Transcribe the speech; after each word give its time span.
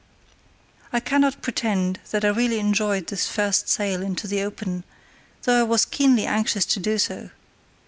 I 0.91 0.99
cannot 0.99 1.43
pretend 1.43 1.99
that 2.09 2.25
I 2.25 2.29
really 2.29 2.57
enjoyed 2.57 3.05
this 3.05 3.27
first 3.27 3.69
sail 3.69 4.01
into 4.01 4.25
the 4.25 4.41
open, 4.41 4.83
though 5.43 5.59
I 5.59 5.63
was 5.63 5.85
keenly 5.85 6.25
anxious 6.25 6.65
to 6.73 6.79
do 6.79 6.97
so. 6.97 7.29